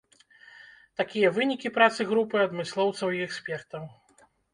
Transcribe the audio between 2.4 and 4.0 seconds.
адмыслоўцаў і экспертаў.